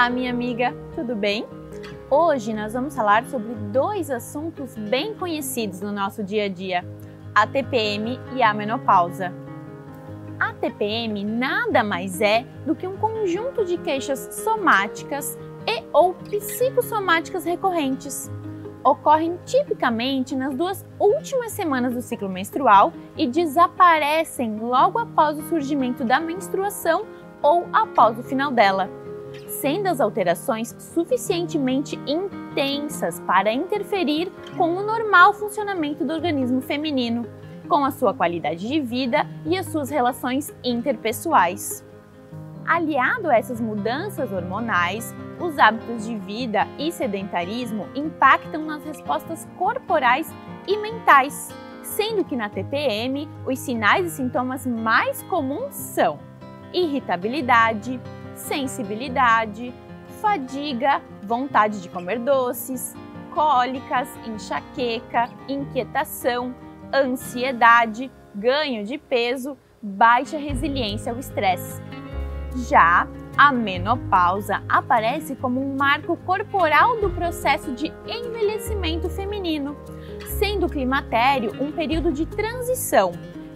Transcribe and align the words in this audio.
Olá, 0.00 0.08
minha 0.08 0.30
amiga, 0.30 0.74
tudo 0.94 1.14
bem? 1.14 1.46
Hoje 2.08 2.54
nós 2.54 2.72
vamos 2.72 2.96
falar 2.96 3.26
sobre 3.26 3.52
dois 3.70 4.10
assuntos 4.10 4.74
bem 4.74 5.12
conhecidos 5.14 5.82
no 5.82 5.92
nosso 5.92 6.24
dia 6.24 6.46
a 6.46 6.48
dia: 6.48 6.82
a 7.34 7.46
TPM 7.46 8.18
e 8.34 8.42
a 8.42 8.54
menopausa. 8.54 9.30
A 10.38 10.54
TPM 10.54 11.22
nada 11.22 11.84
mais 11.84 12.18
é 12.22 12.46
do 12.64 12.74
que 12.74 12.86
um 12.86 12.96
conjunto 12.96 13.62
de 13.62 13.76
queixas 13.76 14.20
somáticas 14.42 15.38
e 15.66 15.84
ou 15.92 16.14
psicossomáticas 16.14 17.44
recorrentes. 17.44 18.30
Ocorrem 18.82 19.38
tipicamente 19.44 20.34
nas 20.34 20.54
duas 20.54 20.82
últimas 20.98 21.52
semanas 21.52 21.92
do 21.92 22.00
ciclo 22.00 22.30
menstrual 22.30 22.90
e 23.18 23.28
desaparecem 23.28 24.60
logo 24.60 24.98
após 24.98 25.36
o 25.36 25.42
surgimento 25.42 26.04
da 26.04 26.18
menstruação 26.18 27.04
ou 27.42 27.66
após 27.70 28.18
o 28.18 28.22
final 28.22 28.50
dela 28.50 28.88
sendo 29.60 29.88
as 29.88 30.00
alterações 30.00 30.74
suficientemente 30.78 31.98
intensas 32.06 33.20
para 33.20 33.52
interferir 33.52 34.32
com 34.56 34.74
o 34.74 34.82
normal 34.82 35.34
funcionamento 35.34 36.04
do 36.04 36.14
organismo 36.14 36.62
feminino, 36.62 37.26
com 37.68 37.84
a 37.84 37.90
sua 37.90 38.14
qualidade 38.14 38.66
de 38.66 38.80
vida 38.80 39.26
e 39.44 39.56
as 39.56 39.66
suas 39.66 39.90
relações 39.90 40.52
interpessoais. 40.64 41.84
Aliado 42.66 43.28
a 43.28 43.36
essas 43.36 43.60
mudanças 43.60 44.32
hormonais, 44.32 45.14
os 45.38 45.58
hábitos 45.58 46.06
de 46.06 46.16
vida 46.16 46.66
e 46.78 46.90
sedentarismo 46.90 47.86
impactam 47.94 48.64
nas 48.64 48.82
respostas 48.84 49.46
corporais 49.58 50.32
e 50.66 50.76
mentais, 50.78 51.54
sendo 51.82 52.24
que 52.24 52.36
na 52.36 52.48
TPM 52.48 53.28
os 53.46 53.58
sinais 53.58 54.06
e 54.06 54.16
sintomas 54.16 54.66
mais 54.66 55.22
comuns 55.24 55.74
são 55.74 56.18
irritabilidade, 56.72 58.00
sensibilidade, 58.40 59.72
fadiga, 60.20 61.00
vontade 61.22 61.80
de 61.80 61.88
comer 61.88 62.18
doces, 62.18 62.94
cólicas, 63.32 64.08
enxaqueca, 64.26 65.28
inquietação, 65.48 66.54
ansiedade, 66.92 68.10
ganho 68.34 68.84
de 68.84 68.98
peso, 68.98 69.56
baixa 69.80 70.36
resiliência 70.36 71.12
ao 71.12 71.18
estresse. 71.18 71.80
Já 72.68 73.06
a 73.36 73.52
menopausa 73.52 74.62
aparece 74.68 75.36
como 75.36 75.60
um 75.60 75.76
marco 75.76 76.16
corporal 76.16 77.00
do 77.00 77.08
processo 77.10 77.72
de 77.72 77.92
envelhecimento 78.06 79.08
feminino, 79.08 79.76
sendo 80.38 80.66
o 80.66 80.68
climatério 80.68 81.52
um 81.62 81.70
período 81.70 82.12
de 82.12 82.26
transição. 82.26 83.12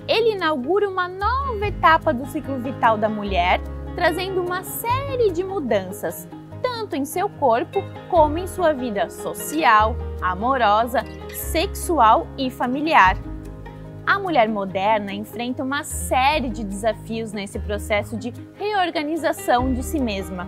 Ele 0.07 0.33
inaugura 0.33 0.89
uma 0.89 1.09
nova 1.09 1.67
etapa 1.67 2.13
do 2.13 2.27
ciclo 2.27 2.59
vital 2.59 2.97
da 2.97 3.09
mulher 3.09 3.61
trazendo 3.95 4.43
uma 4.43 4.63
série 4.63 5.31
de 5.31 5.45
mudanças, 5.45 6.29
tanto 6.63 6.97
em 6.97 7.05
seu 7.05 7.29
corpo 7.29 7.83
como 8.11 8.39
em 8.39 8.47
sua 8.47 8.73
vida 8.73 9.09
social, 9.09 9.97
amorosa, 10.21 11.05
sexual 11.31 12.27
e 12.37 12.51
familiar. 12.51 13.17
A 14.07 14.19
mulher 14.19 14.49
moderna 14.49 15.13
enfrenta 15.13 15.63
uma 15.63 15.83
série 15.83 16.51
de 16.51 16.63
desafios 16.63 17.33
nesse 17.33 17.59
processo 17.59 18.17
de 18.17 18.35
reorganização 18.55 19.73
de 19.73 19.83
si 19.83 19.99
mesma. 19.99 20.47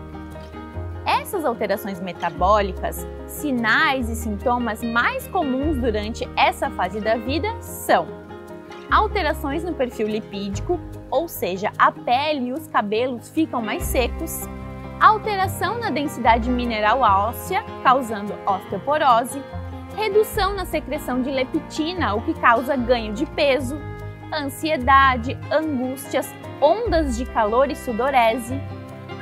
Essas 1.07 1.45
alterações 1.45 2.01
metabólicas, 2.01 3.07
sinais 3.27 4.11
e 4.11 4.17
sintomas 4.17 4.83
mais 4.83 5.27
comuns 5.29 5.77
durante 5.79 6.29
essa 6.37 6.69
fase 6.69 7.01
da 7.01 7.17
vida 7.17 7.49
são 7.63 8.26
alterações 8.91 9.65
no 9.65 9.75
perfil 9.75 10.09
lipídico, 10.09 10.81
ou 11.11 11.29
seja, 11.29 11.73
a 11.79 11.91
pele 11.91 12.49
e 12.49 12.53
os 12.53 12.67
cabelos 12.67 13.29
ficam 13.29 13.61
mais 13.63 13.83
secos, 13.83 14.49
alteração 15.01 15.79
na 15.79 15.91
densidade 15.91 16.51
mineral 16.51 17.01
óssea, 17.01 17.65
causando 17.83 18.35
osteoporose, 18.47 19.43
redução 19.97 20.55
na 20.55 20.65
secreção 20.65 21.23
de 21.23 21.31
leptina, 21.31 22.15
o 22.15 22.23
que 22.23 22.35
causa 22.35 22.77
ganho 22.77 23.13
de 23.13 23.27
peso, 23.27 23.79
ansiedade, 24.33 25.39
angústias, 25.51 26.33
ondas 26.61 27.17
de 27.17 27.25
calor 27.27 27.71
e 27.71 27.77
sudorese, 27.77 28.61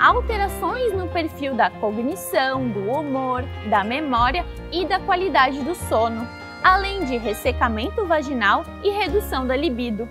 alterações 0.01 0.93
no 0.93 1.09
perfil 1.09 1.55
da 1.55 1.71
cognição, 1.71 2.69
do 2.69 2.91
humor, 2.91 3.45
da 3.69 3.85
memória 3.85 4.45
e 4.73 4.85
da 4.85 4.99
qualidade 4.99 5.61
do 5.63 5.75
sono, 5.75 6.27
além 6.65 7.05
de 7.05 7.19
ressecamento 7.19 8.07
vaginal 8.07 8.65
e 8.83 8.89
redução 8.89 9.47
da 9.47 9.55
libido. 9.55 10.09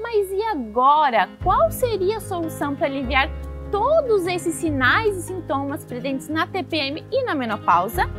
Mas 0.00 0.28
e 0.32 0.42
agora? 0.42 1.28
Qual 1.44 1.70
seria 1.70 2.16
a 2.16 2.20
solução 2.20 2.74
para 2.74 2.88
aliviar 2.88 3.30
todos 3.70 4.26
esses 4.26 4.56
sinais 4.56 5.16
e 5.16 5.22
sintomas 5.22 5.84
presentes 5.84 6.28
na 6.28 6.44
TPM 6.44 7.06
e 7.12 7.22
na 7.22 7.36
menopausa? 7.36 8.10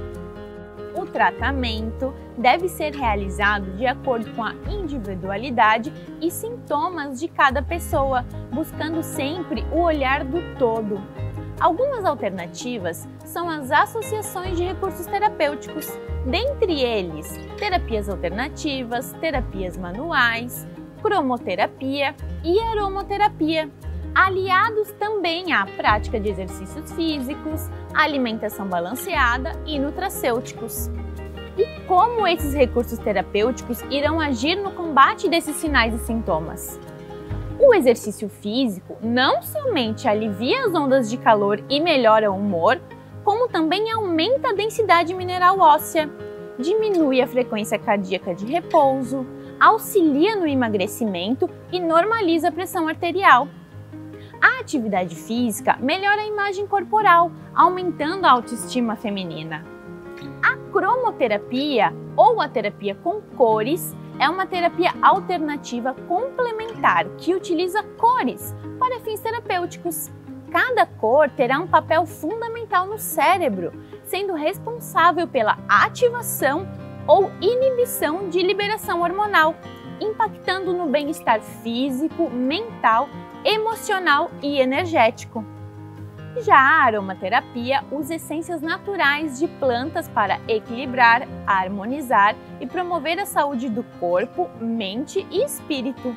O 0.96 1.06
tratamento 1.06 2.14
deve 2.38 2.70
ser 2.70 2.94
realizado 2.94 3.76
de 3.76 3.86
acordo 3.86 4.34
com 4.34 4.44
a 4.44 4.54
individualidade 4.70 5.92
e 6.22 6.32
sintomas 6.32 7.20
de 7.20 7.28
cada 7.28 7.62
pessoa, 7.62 8.26
buscando 8.52 9.04
sempre 9.04 9.66
o 9.74 9.82
olhar 9.82 10.24
do 10.24 10.56
todo. 10.58 11.02
Algumas 11.60 12.06
alternativas 12.06 13.08
são 13.26 13.50
as 13.50 13.72
associações 13.72 14.58
de 14.58 14.64
recursos 14.64 15.06
terapêuticos, 15.06 15.88
dentre 16.26 16.82
eles 16.82 17.40
terapias 17.58 18.10
alternativas, 18.10 19.14
terapias 19.20 19.78
manuais, 19.78 20.68
cromoterapia 21.02 22.16
e 22.44 22.60
aromoterapia, 22.60 23.70
aliados 24.14 24.92
também 25.00 25.54
à 25.54 25.66
prática 25.66 26.20
de 26.20 26.30
exercícios 26.30 26.92
físicos, 26.94 27.70
alimentação 27.94 28.68
balanceada 28.68 29.52
e 29.66 29.80
nutracêuticos. 29.80 30.90
E 31.58 31.66
como 31.88 32.26
esses 32.28 32.54
recursos 32.54 32.98
terapêuticos 33.00 33.82
irão 33.90 34.20
agir 34.20 34.56
no 34.56 34.72
combate 34.72 35.30
desses 35.30 35.56
sinais 35.58 35.94
e 35.94 36.00
sintomas? 36.00 36.80
O 37.60 37.74
exercício 37.76 38.28
físico 38.28 38.98
não 39.02 39.42
somente 39.42 40.08
alivia 40.08 40.66
as 40.66 40.74
ondas 40.74 41.10
de 41.10 41.18
calor 41.18 41.64
e 41.70 41.80
melhora 41.80 42.32
o 42.32 42.36
humor, 42.36 42.82
como 43.24 43.48
também 43.48 43.92
aumenta 43.92 44.50
a 44.50 44.54
densidade 44.54 45.14
mineral 45.14 45.60
óssea, 45.60 46.10
diminui 46.58 47.22
a 47.22 47.28
frequência 47.28 47.78
cardíaca 47.78 48.34
de 48.34 48.46
repouso, 48.46 49.26
auxilia 49.60 50.36
no 50.36 50.48
emagrecimento 50.48 51.50
e 51.72 51.80
normaliza 51.80 52.50
a 52.50 52.52
pressão 52.52 52.88
arterial. 52.88 53.48
A 54.42 54.60
atividade 54.60 55.16
física 55.16 55.78
melhora 55.80 56.22
a 56.22 56.28
imagem 56.28 56.66
corporal, 56.66 57.32
aumentando 57.54 58.26
a 58.26 58.32
autoestima 58.32 58.96
feminina. 58.96 59.64
A 60.44 60.58
cromoterapia 60.72 61.94
ou 62.16 62.42
a 62.42 62.48
terapia 62.48 62.96
com 62.96 63.22
cores 63.38 63.96
é 64.20 64.30
uma 64.30 64.46
terapia 64.46 64.94
alternativa 65.02 65.94
complementar 66.08 67.06
que 67.18 67.34
utiliza 67.34 67.84
cores 67.98 68.56
para 68.80 69.00
fins 69.00 69.20
terapêuticos. 69.20 70.12
Cada 70.52 70.86
cor 70.86 71.30
terá 71.30 71.60
um 71.60 71.68
papel 71.68 72.06
fundamental 72.06 72.86
no 72.86 72.98
cérebro, 72.98 73.72
sendo 74.04 74.34
responsável 74.34 75.26
pela 75.26 75.58
ativação 75.68 76.68
ou 77.08 77.32
inibição 77.40 78.30
de 78.30 78.44
liberação 78.44 79.02
hormonal, 79.02 79.56
impactando 80.02 80.74
no 80.74 80.88
bem-estar 80.88 81.42
físico, 81.42 82.30
mental, 82.30 83.08
emocional 83.46 84.30
e 84.42 84.60
energético. 84.60 85.46
Já 86.42 86.58
a 86.58 86.84
aromaterapia 86.84 87.84
usa 87.92 88.16
essências 88.16 88.62
naturais 88.62 89.40
de 89.40 89.48
plantas 89.48 90.08
para 90.10 90.40
equilibrar, 90.48 91.28
harmonizar 91.48 92.36
e 92.60 92.68
promover 92.68 93.20
a 93.20 93.26
saúde 93.26 93.70
do 93.70 93.84
corpo, 94.00 94.50
mente 94.60 95.26
e 95.30 95.44
espírito. 95.44 96.16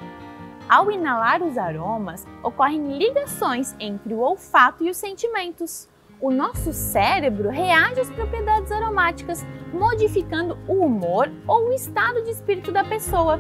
Ao 0.75 0.91
inalar 0.91 1.41
os 1.41 1.57
aromas, 1.57 2.27
ocorrem 2.43 2.99
ligações 2.99 3.77
entre 3.79 4.13
o 4.13 4.19
olfato 4.19 4.83
e 4.83 4.91
os 4.91 4.97
sentimentos 4.97 5.89
o 6.21 6.33
nosso 6.33 6.73
cérebro 6.73 7.49
reage 7.49 8.01
às 8.01 8.11
propriedades 8.11 8.73
aromáticas, 8.73 9.47
modificando 9.73 10.59
o 10.67 10.85
humor 10.85 11.31
ou 11.47 11.69
o 11.69 11.73
estado 11.73 12.25
de 12.25 12.31
espírito 12.31 12.73
da 12.73 12.83
pessoa, 12.83 13.39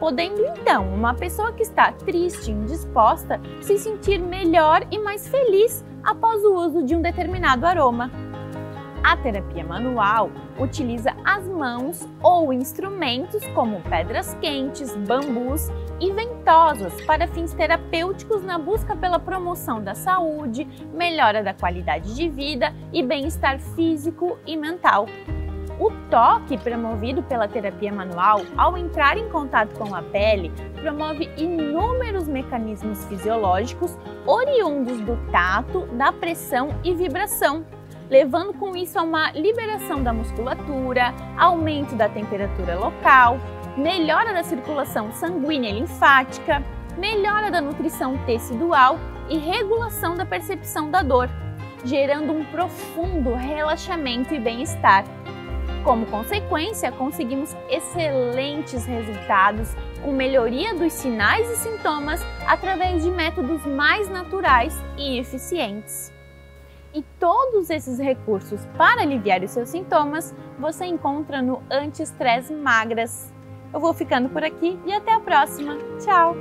podendo 0.00 0.44
então 0.44 0.92
uma 0.92 1.14
pessoa 1.14 1.52
que 1.52 1.62
está 1.62 1.92
triste, 1.92 2.50
indisposta, 2.50 3.40
se 3.60 3.78
sentir 3.78 4.18
melhor 4.18 4.84
e 4.90 4.98
mais 4.98 5.28
feliz 5.28 5.84
após 6.02 6.42
o 6.42 6.52
uso 6.52 6.84
de 6.84 6.96
um 6.96 7.00
determinado 7.00 7.64
aroma. 7.64 8.10
A 9.04 9.16
terapia 9.16 9.64
manual 9.64 10.30
utiliza 10.58 11.14
as 11.24 11.46
mãos 11.46 12.08
ou 12.22 12.52
instrumentos 12.52 13.46
como 13.48 13.80
pedras 13.82 14.34
quentes, 14.40 14.96
bambus 14.96 15.70
e 16.02 16.10
ventosas 16.10 17.00
para 17.02 17.28
fins 17.28 17.54
terapêuticos 17.54 18.42
na 18.42 18.58
busca 18.58 18.96
pela 18.96 19.20
promoção 19.20 19.80
da 19.80 19.94
saúde, 19.94 20.66
melhora 20.92 21.44
da 21.44 21.54
qualidade 21.54 22.16
de 22.16 22.28
vida 22.28 22.74
e 22.92 23.04
bem-estar 23.04 23.60
físico 23.60 24.36
e 24.44 24.56
mental. 24.56 25.06
O 25.78 25.92
toque 26.10 26.58
promovido 26.58 27.22
pela 27.22 27.46
terapia 27.46 27.92
manual, 27.92 28.42
ao 28.56 28.76
entrar 28.76 29.16
em 29.16 29.28
contato 29.28 29.78
com 29.78 29.94
a 29.94 30.02
pele, 30.02 30.50
promove 30.74 31.30
inúmeros 31.36 32.26
mecanismos 32.26 33.04
fisiológicos 33.04 33.96
oriundos 34.26 35.00
do 35.02 35.16
tato, 35.30 35.86
da 35.92 36.12
pressão 36.12 36.70
e 36.82 36.92
vibração, 36.94 37.64
levando 38.10 38.52
com 38.54 38.76
isso 38.76 38.98
a 38.98 39.02
uma 39.02 39.30
liberação 39.30 40.02
da 40.02 40.12
musculatura, 40.12 41.14
aumento 41.38 41.94
da 41.94 42.08
temperatura 42.08 42.76
local, 42.76 43.38
melhora 43.76 44.32
da 44.32 44.42
circulação 44.42 45.12
sanguínea 45.12 45.70
e 45.70 45.80
linfática, 45.80 46.62
melhora 46.96 47.50
da 47.50 47.60
nutrição 47.60 48.18
tecidual 48.26 48.98
e 49.28 49.38
regulação 49.38 50.14
da 50.14 50.26
percepção 50.26 50.90
da 50.90 51.02
dor, 51.02 51.28
gerando 51.84 52.32
um 52.32 52.44
profundo 52.44 53.34
relaxamento 53.34 54.34
e 54.34 54.40
bem-estar. 54.40 55.04
Como 55.84 56.06
consequência, 56.06 56.92
conseguimos 56.92 57.56
excelentes 57.68 58.84
resultados 58.84 59.74
com 60.02 60.12
melhoria 60.12 60.74
dos 60.74 60.92
sinais 60.92 61.48
e 61.50 61.56
sintomas 61.56 62.20
através 62.46 63.02
de 63.02 63.10
métodos 63.10 63.66
mais 63.66 64.08
naturais 64.08 64.76
e 64.96 65.18
eficientes. 65.18 66.12
E 66.94 67.02
todos 67.18 67.70
esses 67.70 67.98
recursos 67.98 68.64
para 68.76 69.02
aliviar 69.02 69.42
os 69.42 69.50
seus 69.50 69.70
sintomas 69.70 70.34
você 70.58 70.84
encontra 70.84 71.40
no 71.40 71.62
Anti-Estresse 71.70 72.52
Magras. 72.52 73.32
Eu 73.72 73.80
vou 73.80 73.92
ficando 73.94 74.28
por 74.28 74.44
aqui 74.44 74.78
e 74.84 74.92
até 74.92 75.12
a 75.12 75.20
próxima. 75.20 75.76
Tchau! 75.98 76.36